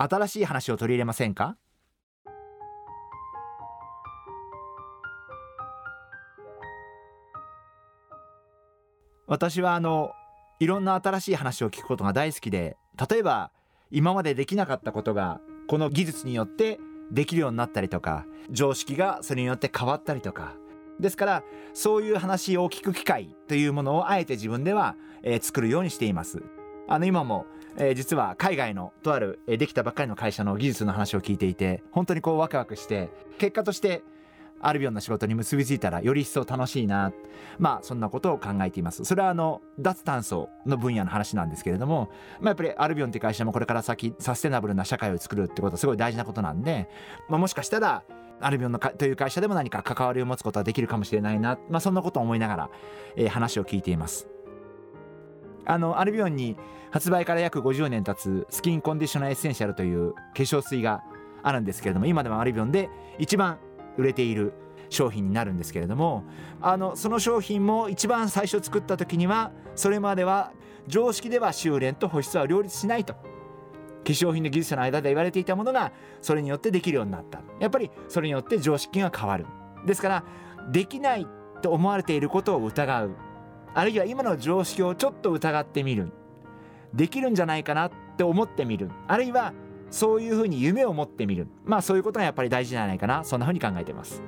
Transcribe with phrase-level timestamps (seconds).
[0.00, 1.56] 新しい話を取り入れませんか？
[9.26, 10.12] 私はあの
[10.60, 12.76] いろんな新しい話を聞くことが大好きで
[13.10, 13.50] 例えば
[13.90, 16.78] 今までできなかったことがこの技術によって
[17.10, 20.54] できるようになったりとか常識がそれによって変わったりとか。
[21.00, 21.42] ですから
[21.74, 26.42] そういう話を聞く機会というものをあえて自分では、えー、作るようにしています。
[26.88, 27.44] あの今も、
[27.76, 34.02] えー、実は海外のとある、えー、できたばっかりの会社の技術の話を聞いていて本当にこうワクワクして結果として
[34.60, 37.12] アルビオンの仕事に結びついたらより一層楽しいな
[37.58, 39.04] まあそんなことを考えています。
[39.04, 42.10] それはあの脱炭素の分野の話なんですけれども、
[42.40, 46.88] まあ、やっぱりアルビオンって会社もこれから先サステナブルな社会を作るってことはすごい大事なことなんで、
[47.28, 48.02] まあ、もしかしたら
[48.40, 52.70] アルビオンのという会社でも何か関わりを持つことはできるかもしれないな、まあ、そんなことを思いながら、
[53.16, 54.28] えー、話を聞いています。
[55.68, 56.56] あのアルビオンに
[56.90, 61.04] 発売から約50年経つスキンコンディショナーエッセンシャルという化粧水が
[61.42, 62.88] あるんですけれども今でもアルビオンで
[63.18, 63.58] 一番
[63.96, 64.54] 売れている
[64.90, 66.24] 商品になるんですけれども
[66.62, 70.52] あのその商品も一番最初作った時にはそれまでは
[70.86, 73.14] 常識では修練と保湿は両立しないと。
[73.14, 77.42] 化粧品の技術者の間で言われていたものがそれによってできるようになった。
[77.60, 79.44] やっぱりそれによって常識が変わる。
[79.84, 80.24] ですから
[80.72, 81.26] できない
[81.60, 83.10] と思われていることを疑う。
[83.74, 86.12] あるいは今の常識をちょっと疑ってみる。
[86.94, 88.90] できるんじゃないかなって思ってみる。
[89.06, 89.52] あるいは
[89.90, 91.48] そういうふうに夢を持ってみる。
[91.64, 93.24] まあそういうことがやっぱり大事じゃないかな。
[93.24, 94.22] そんなふうに考えてます。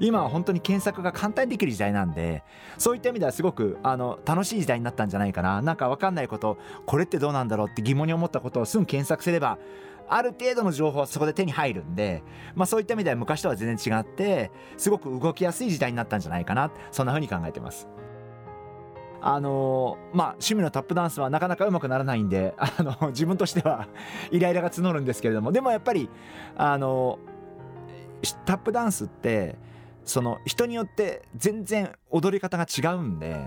[0.00, 2.42] 今は本当に検索が簡単にできる時代なんで
[2.78, 5.62] そういった意味ではすごくあの楽しい時代になったんじゃないかな。
[5.62, 9.58] なんか分かんないことこれってどうなんだろうって疑問に思ったことをすぐ検索すれば
[10.08, 12.24] ある程度の情報はそこで手に入るんで、
[12.54, 16.72] まあ、そういった意味では昔とは全然違ってすごく動きやすい時代になったんじゃないかな。
[16.90, 17.88] そんな風に考えてます。
[19.22, 23.86] あのー、まあ趣味のタップダンスはなかなかうまくならないんで あの自分としては
[24.30, 25.52] イライラが募るんですけれども。
[25.52, 26.08] でもやっぱり
[26.56, 27.18] あの
[28.44, 29.56] タップダンスって
[30.04, 33.46] その人によって全然踊り方が違うんで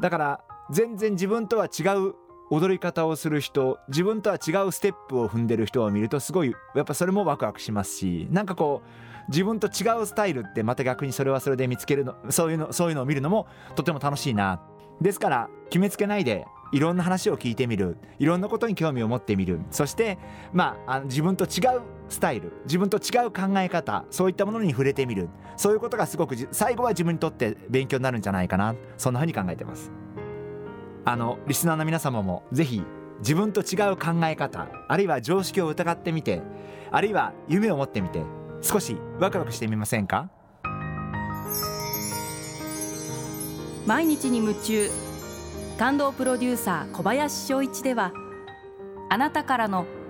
[0.00, 2.14] だから全然自分とは違う
[2.50, 14.62] 踊り方をする人自分とは違うステップを踏んでる人を見るとすごいやっぱそれもワクワクしますしなんかこう自分と違うスタイルってまた逆にそれはそれで見つけるのそういうのそういうのを見るのもとても楽しいな。
[15.00, 17.96] ですから決めつけないでいろんな話を聞いてみる。
[18.18, 19.60] いろんなことに興味を持ってみる。
[19.70, 20.18] そして
[20.52, 25.28] まあ自分と違うスタイル自分と違う考え方そういったものに触れてみる。
[25.56, 28.74] そういうことがすごく最後は自分にとって勉強になるんじゃないかな。
[28.96, 29.90] そんなふうに考えてます。
[31.04, 32.82] あのリスナーの皆様もぜひ
[33.20, 36.42] 自分と違う考え方あるいは常識を疑ってみて
[36.90, 38.22] あるいは夢を持ってみて
[38.60, 40.28] 少しワクワクしてみませんか？
[43.86, 44.90] 毎日に夢中。
[45.78, 48.12] 感動プロデューサー小林翔一では
[49.10, 49.86] あなたからの